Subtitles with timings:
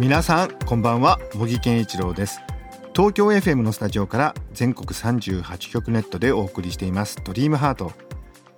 [0.00, 1.20] 皆さんこんばんは。
[1.34, 2.40] 茂木健一郎です。
[2.96, 7.20] 東京 FM のスタジオから全国38局ネットでお送りしています。
[7.22, 7.92] ドリームハート。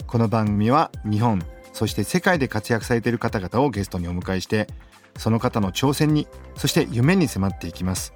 [0.06, 1.42] この番組は日本
[1.72, 4.68] そして世界で活躍されている方々をゲストにお迎えして
[5.18, 8.14] その方の挑戦にそして夢に迫っていきます。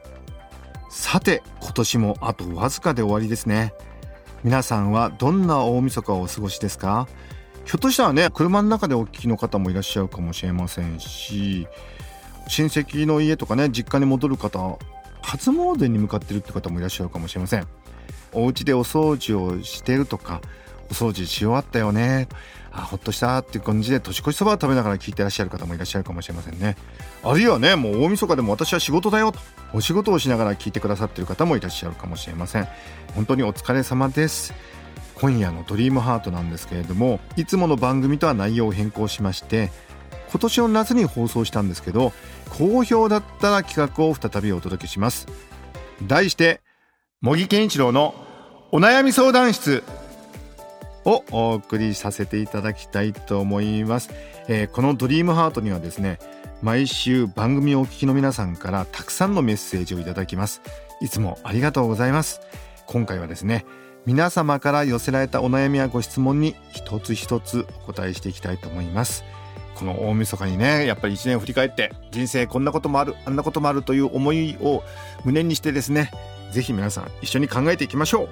[0.88, 3.74] さて今年もあとわずかで終わりですね。
[4.44, 7.08] 皆さんはどんな大晦日をお過ごしですか？
[7.64, 11.66] ひょっとしたらね車の中でお聞きの方もいらっしゃるかもしれませんし
[12.48, 14.78] 親戚の家とかね実家に戻る方
[15.22, 17.66] 初詣に向かってるって方もいらっしゃるかもしれません。
[18.32, 20.40] お家でお掃除をしてるとか
[20.90, 22.28] お掃除し終わったよね。
[22.70, 26.76] あほっとしたって感じで年越しそばを食べながら聞いてらっしゃる方もいらっしゃるかもしれませんね。
[27.24, 29.40] あるいはねもう大晦日でも私は仕事だよと
[29.72, 32.68] お仕事をしながら聞いてくださってる方もいらっしゃるかもしれません。
[33.14, 34.52] 本当にお疲れ様です。
[35.14, 39.70] 今夜のドリームハートなんですけれどもいつもの番組とは内容を変更しまして
[40.30, 42.12] 今年の夏に放送したんですけど
[42.50, 45.26] 好評だったら企画を再びお届けします。
[46.06, 46.60] 題して
[47.22, 48.14] 茂木健一郎の
[48.72, 49.82] お悩み相談室
[51.04, 54.10] をお送りさせていただきたいと思います、
[54.48, 56.18] えーこのドリームハートにはですね
[56.62, 60.62] 毎週番組をお聞きの皆さんからたくさんのメッセージをいただきます。
[61.00, 62.40] いつもありがとうございます。
[62.86, 63.66] 今回はですね
[64.06, 69.24] 皆様から寄せられたお悩みやご質問に一つ一つお答えしていきたいと思います。
[69.78, 74.82] この大晦日にねやっぱり一年を振り返って人生こんなこともあるあんなこともあるという思いを
[75.24, 76.10] 胸にしてですね
[76.50, 78.28] ぜひ皆さん一緒に考えていきましょう、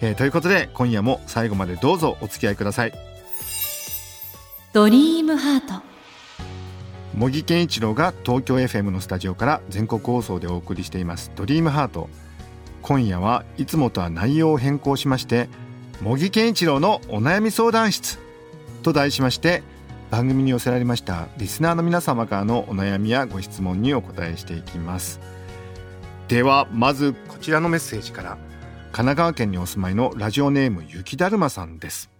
[0.00, 2.92] えーということで今夜も最後までどうぞお付き合いください。
[4.74, 5.84] ドリームハート。
[7.16, 12.10] 茂木健一郎が東京 FM のスタジオから全国放送でお送りしています「ドリームハート。
[12.82, 15.48] 今夜はいつもとは内容を変更しまして
[16.02, 18.18] 「茂木健一郎のお悩み相談室」
[18.82, 19.62] と題しまして
[20.14, 25.18] 番組に寄せられましたリスナーの皆様からのお悩みやご質問にお答えしていきます。
[26.28, 32.12] ではまずこちらのメッセージから神奈川県にお住まいのラジオネーム雪だるまさんです。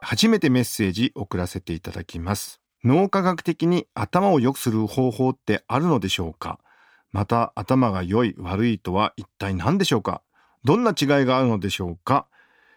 [0.00, 2.62] 初めてメッセージ送らせていただきます。
[2.82, 6.60] 脳科学的に頭を良くする方法ってあるのでしょうか？
[7.12, 10.22] また頭が良い悪いとは一体何でしょうか？
[10.64, 12.26] どんな違いがあるのでしょうか？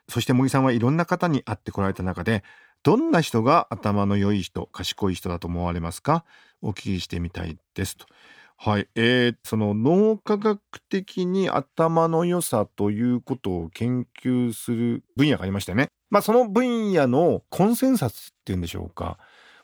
[0.10, 2.44] そして茂木さんはいろんな方に会ってこられた中で
[2.84, 6.26] どんな人が頭の良い人賢い人だと思われますか？
[6.62, 8.06] お聞きしてみたいですと。
[8.58, 15.88] はい、えー、その脳科学的に頭の良さということを研究する分野がありましたよね。
[16.10, 19.18] まあその分野のコンセンサスっていうんでしょうか。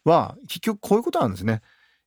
[0.06, 1.62] は結局こういうことなんですね。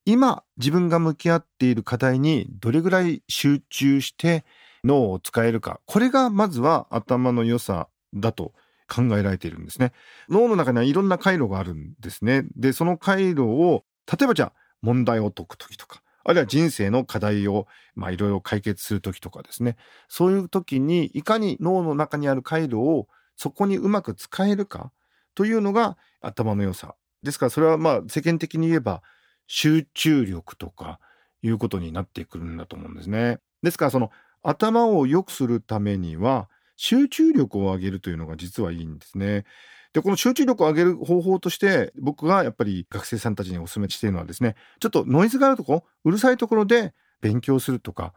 [0.06, 4.46] 今自分が向き合っている課題にどれぐらい集中して
[4.82, 5.80] 脳を使えるか。
[5.84, 8.54] これがまずは頭の良さだと
[8.92, 9.92] 考えられているんですね。
[10.28, 12.44] 脳の中にはいろんな回路があるんですね。
[12.56, 19.76] でその回路を例えばじゃあ問題を解く時とかあるいは人生の課題をまあいろいろ解決する時とかですね
[20.08, 24.92] そういう時にいかに脳の中にある回路をそこにうまく使えるか
[25.34, 29.02] というのが頭の良さですからそれはまあ世間的に言えば
[29.46, 30.98] 集中力とか
[31.42, 33.38] いうことになってくるんだと思うんですね。
[33.62, 34.10] ですからその
[34.42, 39.44] 頭を良くするためには集中力を上げるというのが実はいいんですね。
[39.92, 48.14] でこの集中力を上げる方法として僕がやっぱり学生さんたちにお勧めしているのはですねちょっとノイズがあるとこうるさいところで勉強するとか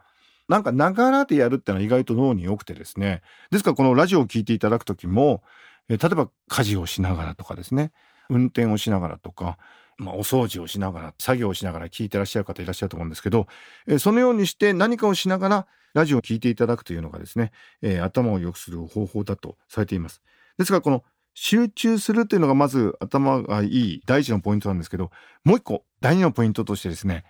[0.48, 5.42] なんかながらでやるってのは意外と脳に良くてですねですからこのラジオを聞いていただく時も
[5.90, 7.92] え例えば家事をしながらとかですね
[8.28, 9.58] 運転をしながらとか、
[9.98, 13.46] まあ、お掃除をしながら作業をしながら聞いてらっしゃる方いらっしゃると思うんですけど
[13.86, 15.66] えそのようにして何かをしながら
[15.96, 20.20] ラジオを聞いていただくというのがですね、え頭を良くする方法だとされています。
[20.58, 21.02] ですからこの
[21.32, 25.10] 集中するというのがまず頭がいい第一のポイントなんですけど
[25.44, 27.24] もう一個第二のポイントとしてですね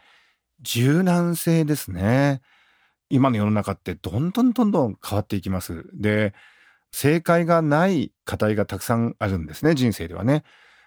[0.63, 2.41] 柔軟性ですね。
[3.09, 5.85] 今の世の中ってどんどんどんどん変わっていきます。
[5.93, 6.35] で
[6.91, 10.43] 正解がない課題がたくさんあるんですね人生ではね。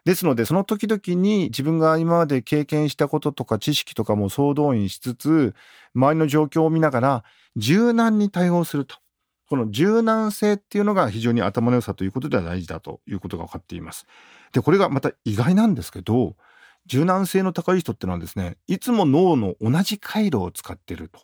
[0.09, 5.53] ですのでその時々に自分が今まで経験したこととか知識とかも総動員しつつ
[5.93, 7.23] 周りの状況を見ながら
[7.57, 8.95] 柔軟に対応すると。
[9.47, 14.07] この柔軟性っていうのが非常に頭の良さということでは大事だということが分かっています。
[14.51, 16.35] でこれがまた意外なんですけど
[16.87, 21.19] 柔軟性の高い人ってのはですねいつも脳の同じ回路を使ってると。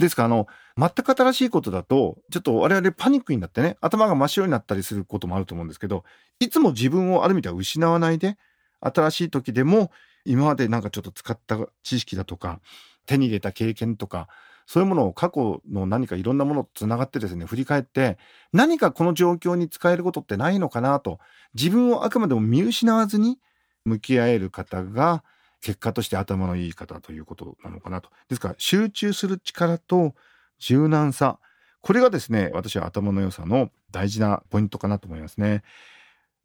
[0.00, 0.22] ですか？
[0.22, 6.04] らあの全く新しいことだとちょっと我々パニックになってね頭が真っ白になったりすることもあると思うんですけど
[6.40, 8.36] いつも自分をある意味では失わないで
[8.80, 9.92] 新しい時でも
[10.24, 12.60] 今までなんかちょっと使った知識だとか
[13.06, 14.28] 手に入れた経験とか
[14.66, 18.18] そういうものを過去の何かいろんなものとつながってですね振り返って
[18.52, 21.18] 何かこの状況に使えることってないのかなと
[21.54, 23.38] 自分をあくまでも見失わずに
[23.84, 25.24] 向き合える方が
[25.60, 28.10] 結果として頭のいい方ということなのかなと。
[28.28, 30.14] ですから集中する力と
[30.58, 31.38] 柔軟さ
[31.80, 35.62] これがですね私は頭の良さの大事なポイントかなと思いますね。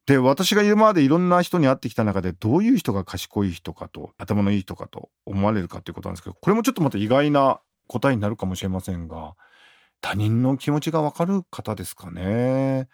[0.06, 9.34] で私が今までいろんな人に会ってきた中でどういう人が賢い人かと頭のいい人かと思われるかということなんですけどこれもちょっとまた意外な答えになるかもしれませんが
[10.02, 12.88] 他人の気持ちがわかる方ですかね。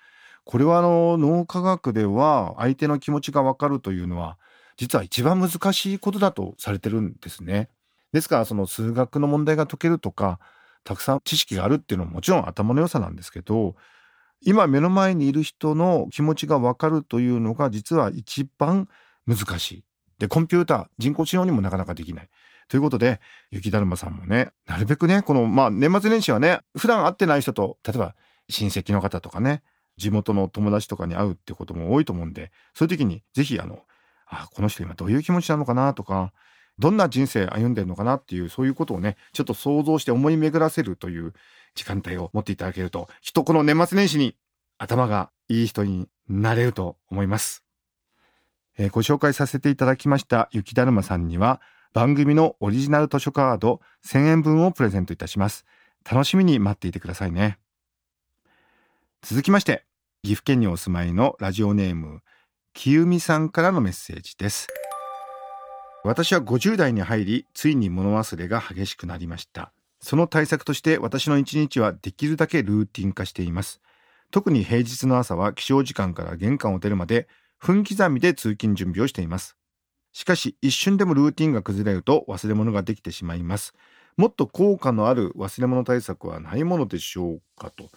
[0.46, 4.38] これはあの脳科学では相手の気持ちがわかるというのは
[4.82, 7.70] 実は一番難しいことだとされてるんですね。
[8.14, 10.40] ですからその数学の問題が解けるとか
[10.84, 13.76] たくさん知識があるっていうのはもちろん頭の良さなんですけど
[14.44, 18.90] 今目の前にいる人の気持ちがわかるというのが実は一番
[19.28, 19.84] 難しい。
[20.18, 22.30] でコンピューター人工知能にもなかなかできない。
[22.68, 28.16] ということで雪だるまさんもねなるべくねこのまあ年末年始はね普段会ってない人と例えば
[28.50, 29.62] 親戚の方とかね
[29.98, 33.84] 地元の友達とかに会うってことも多いと思うんでそういう時に是非あの
[34.32, 36.34] あこの人今どういう気持ちなのかなとか
[36.80, 41.34] どんな人生歩んでるのかなっていうそういうことをねちょっと想像して思い巡らせるという
[41.76, 44.36] 時間帯を持っていただけるときっとこの年末年始に
[44.78, 47.64] 頭がいい人になれると思います、
[48.78, 51.62] えー、ご紹介させていただきました雪だるまさんには
[51.94, 55.66] 番組のオリジナル図書カード1000円分をプレゼントいたします。
[56.10, 57.58] 楽しみに待っていてくださいね。
[59.22, 59.86] 続きまして
[60.24, 62.22] 岐阜県にお住まいのラジオネーム
[62.74, 64.68] きゆみさんからのメッセージです。
[66.04, 69.72] 私は50代に入りついに物忘れが激しくなりました。
[70.00, 73.82] その対策として私の一日はできるだけルーティン化しています。
[74.32, 77.28] 特に平日の朝は起床時間から玄関を出るまで
[77.60, 79.58] 分刻みで通勤準備をしています。
[80.14, 83.74] しかし一瞬でもルーティンが崩れると忘れ物ができてしまいます。
[84.18, 87.90] もっと効果のある忘れ物対策はないものでしょうかと。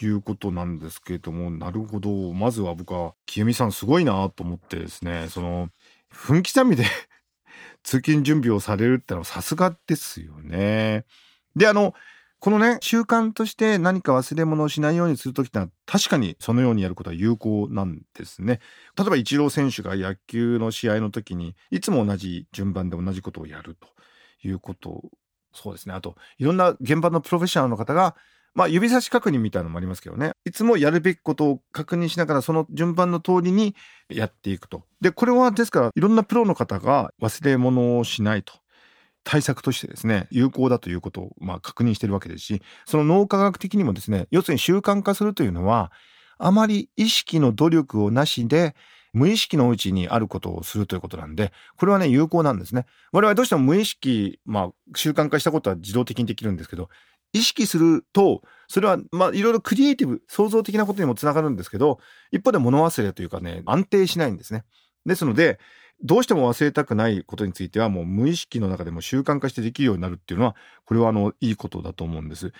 [0.00, 5.68] いうことなんですけれどもなるほどまずは僕は清美さんすごいなと思ってですねその
[6.08, 6.84] 分刻みで
[7.82, 11.04] 通勤準備をされるってのはさすがですよね。
[11.56, 11.94] であの
[12.40, 18.60] このね習慣として何か忘れ物をしないようにする時ってのは確かにそのようにやることは有効なんですね。
[18.96, 23.88] 例えばイチロー選手が野球の試合の時にいつも同じ順番で同じことをやると
[24.46, 25.02] いうこと
[25.52, 28.14] そうですねあといろんな現場のプロフェッショナルの方が
[28.58, 30.32] まあ指差し確認みたいなのもありますけどね。
[30.44, 33.76] いつもやるべきことを確認しながらその順番の通りに
[34.08, 34.82] やっていくと。
[35.00, 38.54] でこれはですからいろんなプロの方が忘れ物をしないと。
[39.22, 45.92] 対策としてですね有効だということをまあ確認してるわけですしその脳科学的にもですね要するに習慣化するというのは
[46.38, 48.74] あまり意識の努力をなしで
[49.12, 52.86] 無意識のうちにあることをするということなんでこれはね有効なんですね。
[53.12, 56.88] 我々どうしても無意識まあ習慣化したことは自動的にできるんですけど
[57.32, 61.98] 意識するとそれはまあいろいろクリエイティブ創造的なことにもつながるんですけど
[62.32, 64.64] 一方で物忘れというかね安定しないんですね
[65.06, 65.58] ですので
[66.02, 70.54] どうしても忘れたくないことについてはもう無意識の中でも習慣化してできるようになるっていうのは
[70.84, 72.52] これはあのいいことだと思うんです。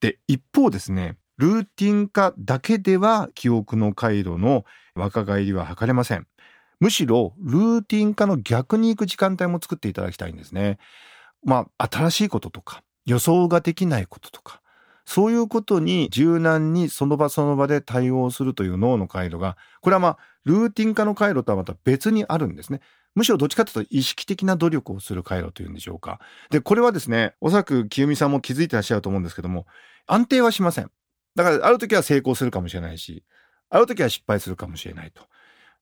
[0.00, 4.64] で一方ですねルーティン化だけでは記憶の回路の
[4.94, 6.26] 若返りは図れません。
[6.80, 10.78] むしろルーティン化の逆に行く時間帯も作っていただきたいんですね。
[11.44, 14.60] まあ新しいこととか予想ができないこととか
[15.04, 22.80] そういうことに柔軟にその場その場で対応するという脳の回路がこれはまあルーティン化の回路とはまた別にあるんですね。
[23.14, 26.20] むしろどっちかというと意識的な努力をする回路というんでしょうか。
[26.50, 29.66] で、これはですね、おそらく清美さんも気づいてらっしゃると思うんですけども、
[30.06, 30.90] 安定はしません。
[31.34, 33.24] だから、ある時は成功するかもしれないし、
[33.68, 35.22] ある時は失敗するかもしれないと。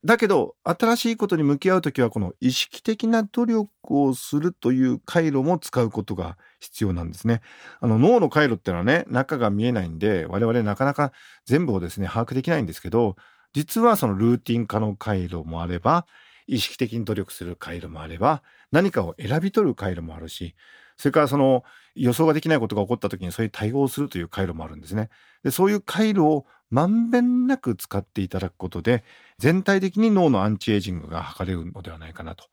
[0.04, 7.42] だけど、新しいことに向き合う時は、この意識的な努力をするという回路も使うことが必要なんですね。
[7.80, 11.12] あの脳の回路ってのはね、中が見えないんで、我々なかなか
[11.44, 13.16] 全部をですね、把握できないんですけど、
[13.52, 16.06] 実はそのルーティン化の回路もあれば
[16.46, 20.54] 意識的に努力する回路もあれば何かを選び取る回路もあるし
[20.96, 21.64] それからその
[21.94, 25.08] 予想ができないことが起こった時にそういう対応をするという回路もあるんですね。
[25.42, 29.04] でそういう回路をまんべんなく使っていただくことで
[29.38, 32.44] 全体的に脳のアンチエイジングが図れるのではないかなと。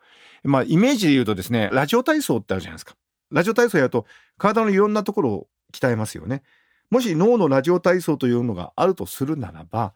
[0.44, 2.96] まあイメージで言うとですねラジオ体操ってあるじゃないですか。
[3.32, 4.06] ラジオ体操やると
[4.38, 6.44] 体のいろんなところを鍛えますよね。
[6.90, 9.94] もし脳のラジオ体操というのがあるとするならば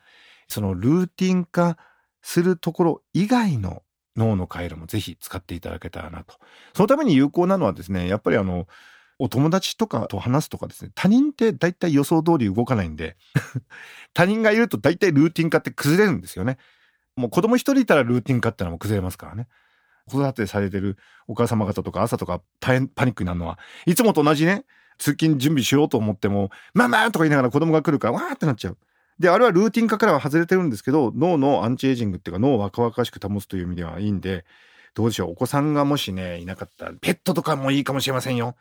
[0.47, 1.77] そのルーティン化
[2.21, 3.83] するところ以外の
[4.17, 6.35] 脳の回路もぜひ使っていただけたらなと。
[6.75, 8.67] そのために有効なのはですね、やっぱりあの、
[9.21, 13.17] お友達とかと話すとかですね、他人って大体予想通り動かないんで、
[14.15, 16.57] 他人がいると大体ルーティン化って崩れるんですよね。
[17.15, 19.47] もう子供一人いたらルーティン化ってのはもう崩れますからね。
[20.07, 20.97] 子育てされてる
[21.27, 24.65] お母様方とか朝とか大変パニックになるのは、いつもと同じね、
[24.97, 28.77] 通勤準備しようと思っても、ママとか言いながら子供が来るからわーってなっちゃう。
[29.19, 34.45] で、あれはルーティン化からは外れてるんですけど、脳のアンチエイジングっていうか脳を若々しく保つという意味ではいいんで、
[34.95, 38.55] どうでしょう、お子さんがもしね、いなかったら、ペットとかもいいかもしれませんよ。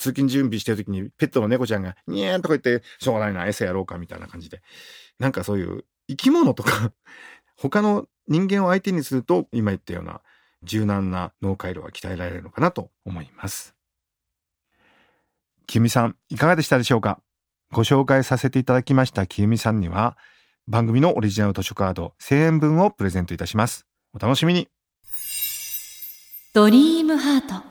[0.00, 4.62] 通勤準備してる時にペットの猫ちゃんが、ニャーンとか言って、しょうがないな、餌やろうかみたいな感じで。
[5.18, 6.92] なんかそういう生き物とか
[7.56, 10.22] 他の人間を相手にすると、今言ったような
[10.62, 13.74] 柔軟な脳回路が鍛えられるのかなと思います。
[15.66, 17.20] きゆみさん、いかがでしたでしょうか？
[17.70, 20.16] ご紹介させていただきましたきゆみさんには、
[20.66, 23.86] 番組のオリジナル図書カード1000円分をプレゼントいたします。
[24.12, 24.68] お楽しみに。
[26.52, 27.69] ドリームハート。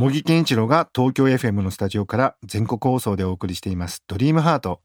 [0.00, 4.80] 茂木健一郎が東京 FM のスタジオから全国放送でお送りしていますドリームハート。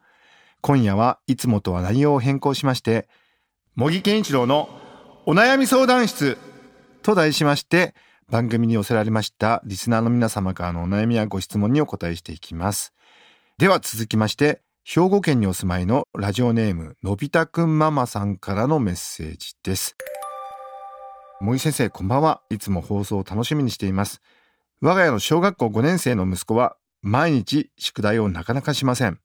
[0.60, 3.08] 今夜はいつもとは内容を変更しまして、
[3.78, 4.68] 茂木健一郎の
[5.26, 6.38] お悩み相談室
[7.02, 7.96] と題しまして、
[8.30, 12.94] 番組に寄せられましたリスナーの皆様からのお悩みやご質問にお答えしていきます。
[13.58, 19.96] では続きまして、兵庫県にお住まいのラジオネームのび太くんママさんからのメッセージです。
[21.40, 22.42] 森先生、こんばんは。
[22.50, 24.22] いつも放送を楽しみにしています。
[24.86, 29.20] 我が家の小学校5年生の息子は毎日宿題をなかなかしません。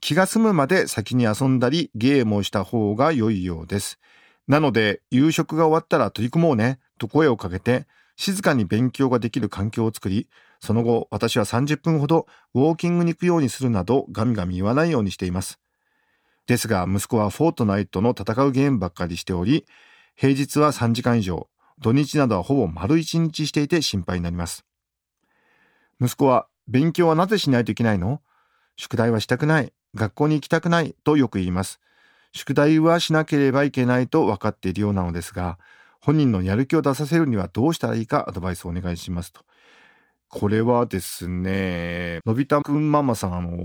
[0.00, 4.00] 気が済むまで先に遊んだりゲームをした方が良いようです。
[4.48, 7.86] なので夕食が終わったら取り組もうねと声をかけて
[8.16, 10.26] 静かに勉強ができる環境を作り、
[10.58, 15.60] その後私は30分ほどウォーキングに行くようにするなどガミガミ言わないようにしています。
[16.48, 19.66] ですが息子はフォートナイトの戦うゲームばっかりしており、
[20.16, 21.48] 平日は3時間以上、
[21.78, 24.65] 土日などはほぼ丸1日していて心配になります。
[26.00, 28.20] 息子は勉強はなぜしないといけないの？
[28.76, 31.80] 宿題はしたくない、学校に行きたくないとよく言います。
[32.32, 35.58] 宿題はしなければいけないと分かっているようなのですが、
[36.00, 38.26] 本人のやる気を出させるにはどうしたらいいか？
[38.28, 39.40] アドバイスをお願いしますと。
[40.28, 43.56] これはですね、のび太くんママさん、あの、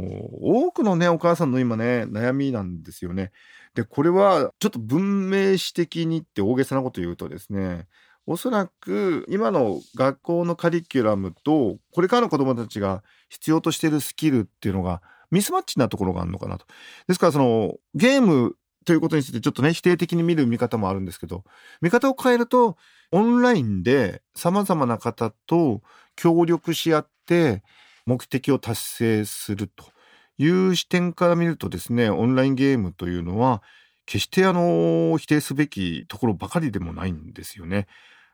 [0.42, 3.32] 多くのね、お母さんの今ね、悩みなんですよね。
[3.74, 7.88] で、これは、ちょっと文明史的にって大げさなこと言うとですね、
[8.28, 15.02] おそらく今の学校のカリキュラムと、これからの子供たちが必要としているスキルっていうのが、
[15.32, 16.66] ミスマッチなところがあるのかなと。
[17.08, 21.44] ですから、その、ゲームということについてちょっとね、否定的に見る見方もあるんですけど、
[21.82, 22.78] 見方を変えると、
[23.12, 25.82] オンラインで様々な方と
[26.16, 27.64] 協力し合って
[28.06, 29.86] 目的を達成すると
[30.38, 33.62] いう視点から見るとですね、オンラインゲームというのは、
[34.06, 37.88] 決してあの、否定すべきところばかりでもないんですよね。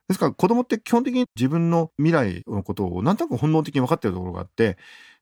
[0.07, 4.77] ですから子供って基本的に自分の未来のことをなんとなく本能的に分かっているところがあって、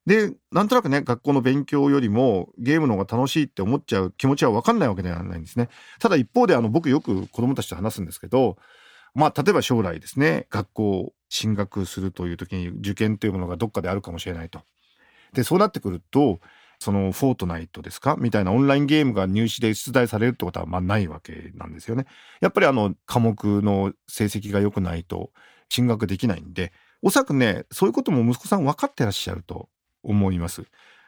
[0.06, 5.70] で、なんとなくね、学校の勉強よりもゲームの方が楽しいって思っちゃう気持ちは分かんないわけではないんですね。
[6.00, 8.58] ただ一方であの僕よく子供たちと話すんですけど、
[9.16, 14.62] まあ例えば将来ですね、学校進学するという時に受験というものがどっかであるかもしれないと。
[15.34, 16.40] で、そうなってくると、
[16.80, 18.16] そのフォートナイトですか？
[18.20, 22.06] みたいなオンラインゲームが入試で出題されるってことはまあないわけなんですよね。
[22.42, 25.32] やっぱりあの科目の成績が良くないと
[25.70, 29.70] 進学できないんで、おそらくね、そういうことも息子さん分かってらっしゃると
[30.04, 30.64] 思います。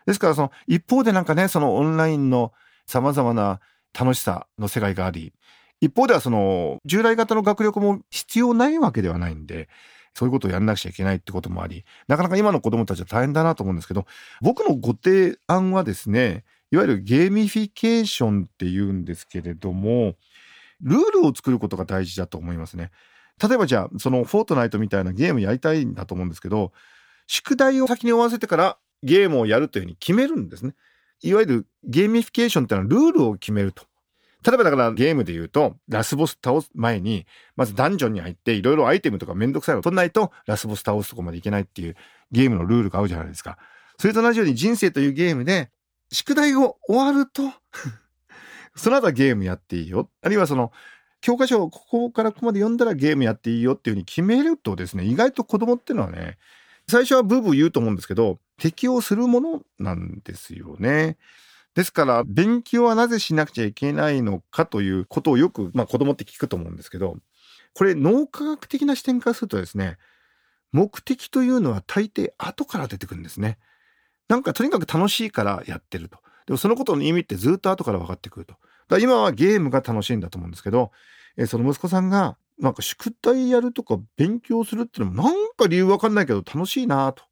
[0.06, 2.54] ですからその一方でなんかね、そのオンラインの
[2.86, 3.60] 様々な
[3.98, 5.34] 楽しさの世界があり、
[5.80, 9.70] 一方ではその従来型の学力も必要ないわけではないんで、
[10.18, 14.08] そういうことをやんなくちゃいけないってこともあり、なかなか今の子供たちは大変だなと思うんですけど、
[14.42, 20.16] 僕のご提案はですね、いわゆるゲーミフィケーションって言うんですけれども、
[20.82, 22.90] ルールを作ることが大事だと思いますね。
[23.40, 26.74] 例えばじゃあ、そのフォートナイトみたいなゲームやりたいんだと思うんですけど、
[27.28, 30.74] 宿題を先に終わらせてからゲームをやるというふうに決めるんですね。
[31.22, 33.86] いわゆるゲーミフィケーションっていうのはルールを決めると。
[34.48, 37.28] 例えばだからゲームで言うと、ラスボス倒す前に、
[37.58, 41.98] まずダンジョンに入っていろいろアイテムとかめんどくさいの取んないと、ラスボス倒すとこまでいけないっていう
[42.32, 43.58] ゲームのルールがあるじゃないですか。
[44.00, 45.70] それと同じように人生というゲームで、
[46.14, 47.52] 宿題を終わると
[48.78, 50.10] その後はゲームやっていいよ。
[50.22, 50.72] あるいはその、
[51.20, 56.38] 教科書をここからここまで読んだらゲームやっていいよっていうふうに決めるとですね、意外と子供っていうのはね、
[56.88, 61.18] 最初はブーブー言うと思うんですけど、適応するものなんですよね。
[61.78, 67.18] ですから、勉強はなぜしなくちゃいけないのかということをよく、まあ子供って聞くと思うんですけど、
[67.76, 69.98] これ脳科学的な視点からするとですね、
[70.72, 73.60] 目的というのは大抵後から出てくるんですね。
[74.28, 76.18] なんかとにかく楽しいからやってると。
[76.48, 78.56] でもそのことの意味ってずっと後から分かってくると。
[78.90, 80.90] だ今はゲームが楽しいんだと思うんですけど、
[81.38, 87.24] えその息子さんがなんか宿題やるとか勉強するっていうのもなんか理由わかんないけど楽しいなと。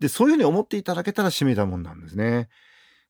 [0.00, 2.50] でそういうふうに思っていただけたら締めたもんなんですね。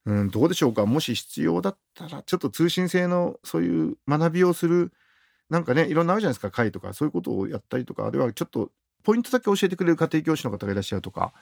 [0.07, 0.85] うん、どうでしょうか？
[0.87, 4.93] もし必要だったらちょっと通信制のそういう学びをする
[5.49, 8.71] なんかねいろんなあるじゃないですか会とかそういうことをやったりとかあるいはちょっと
[9.03, 11.33] ポイントだけ教えてくれる家庭教師の方がいらっしゃるとか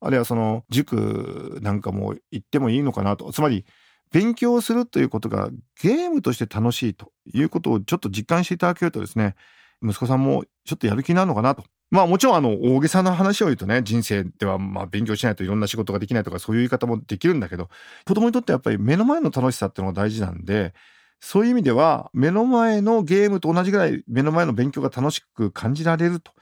[0.00, 3.32] あるいはその塾なんかも行ってもいいのかなと。
[3.32, 3.64] つまり
[4.10, 5.48] 勉強するということが
[5.80, 9.36] ゲームとして楽しいということをちょっと実感していただけるとですね
[9.82, 11.64] 息子さんもちょっとやる気になるのかなと。
[11.92, 17.68] まあもちろんあの大げさな話を言うとね人生ではまあ勉強しないといろんな仕事ができないとかそういう言い方もできるんだけど
[18.06, 20.72] 子供にとってやっぱり目の前の楽しさっていうのが大事なんで
[21.20, 26.32] そういう意味では目の前のゲームと同じぐらい目の前の勉強が楽しく感じられると。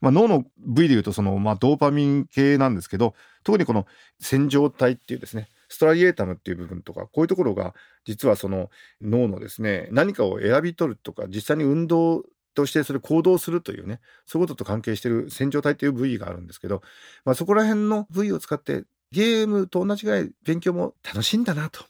[0.00, 3.84] まあ、脳の部位でいうとその、まあ、ドーパミン系なんですけど特にこの
[4.20, 7.74] 線状体っていうですねストライエータムっていう部分とかこういうところが
[8.04, 8.70] 実はその
[9.02, 12.22] 脳のですね何かを選び取るとか実際に運動
[12.58, 16.82] としてそれ行動するというねそういうことと関係している線状体という部位があるんですけど、
[17.24, 21.84] まあ、そこら辺の部位を使ってゲームと同じぐらい勉強も楽しいんだなと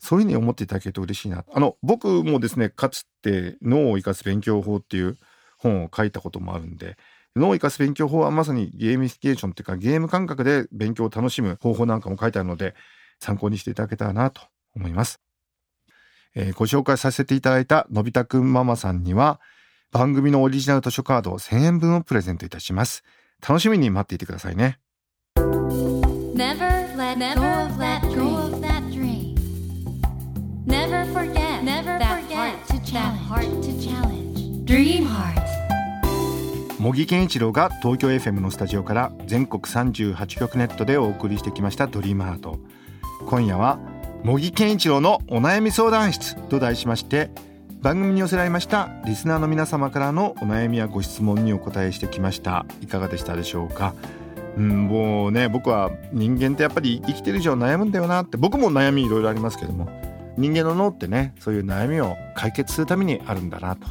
[0.00, 5.16] そういうふうに思っていただけると嬉しいなあの僕もですねかつて脳を活かす勉強法っていう
[5.58, 6.96] 本を書いたこともあるんで
[7.36, 12.74] 脳を活かす勉強法はまさにゲーミフィケーションっていうかゲーム感覚で勉強を楽しむ方法なんかも書いてあるので
[13.20, 14.42] 参考にしていただけたらなと
[14.74, 15.20] 思います、
[16.34, 19.40] えー、ご紹介させていただいたのび太くんママさんには
[19.92, 23.02] 番組のオリジナル図書カード1000円分をプレゼントいたします。
[23.46, 24.78] 楽しみに待っていてくださいね。
[25.36, 29.34] Never let go of that dream.
[30.64, 34.64] Never forget, never forget that heart to challenge.
[34.64, 35.40] Dream Heart.
[36.78, 42.58] 茂木健一郎が東京 FM のスタジオから全国38局ネットでお送りしてきましたドリームハート
[43.26, 43.78] 今夜は
[44.24, 47.30] 茂木健一郎のお悩み相談室と題しまして
[47.80, 52.66] 番組に寄せられましたリスナーの皆様からのお悩みやご質問にお答えしてきました。
[52.82, 53.94] いかがでしたでしょうか？
[54.56, 59.88] うんもうね僕は人間ってやっぱり生きてる以上悩むんだよなって僕も悩みいろいろありますけども
[60.36, 63.86] 人間の脳ってねそういう悩みを解決するためにあるんだなと。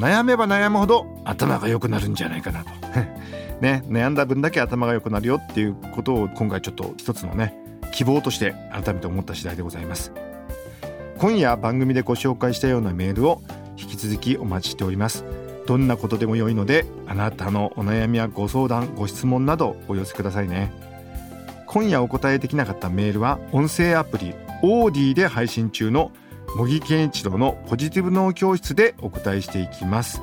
[0.00, 2.70] 悩めば悩むほど頭が良くなるんじゃないかなと。
[3.60, 7.58] ね悩んだ分だけ頭が良くなるよっていうことを今回ちょっと一つのね
[7.90, 10.12] 希望として改めて思った次第でございます。
[11.18, 13.40] 今夜番組でご紹介したようなメールを
[13.78, 15.24] 引き続きお待ちしております。
[15.66, 20.72] どんなことでも良いのであなたのお悩みやご相談ご質問などお寄せくださいね。
[21.66, 26.12] 今夜お答えできなかったメールは音声アプリオーディで配信中の
[26.54, 30.20] 茂木健一郎のポジティブ脳教室でお答えしていきます。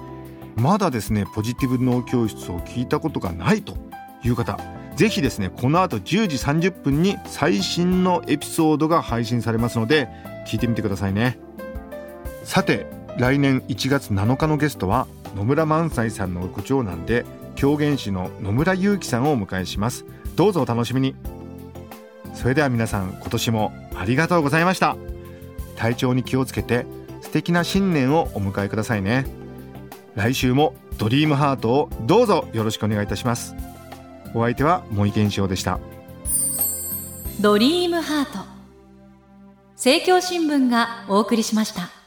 [0.55, 3.75] まだですねポジティブ脳教室を聞いたことがないと
[4.23, 4.59] いう方
[4.95, 6.37] ぜひですねこの後10時
[6.69, 10.07] 30分に最新のエピソードが配信されますので
[10.47, 11.39] 聞いてみてくださいね。
[12.43, 12.85] さて
[13.17, 17.25] 来年1月7日のゲストは野村萬斎さんのご長男で
[17.55, 20.05] 狂言師の野村祐樹さんをお迎えします。
[20.35, 21.15] どうぞお楽しみに。
[22.33, 24.97] それでは皆さん今年もありがとうございました。
[25.75, 26.85] 体調に気をつけて
[27.21, 29.25] 素敵な新年をお迎えくださいね。
[30.15, 33.55] 来週もドリームハートをどうぞよろしくお願いいたします。
[34.33, 35.79] お相手は森健翔でした。
[37.41, 38.39] ドリームハート。
[39.75, 42.02] 政教新聞がお送りしました。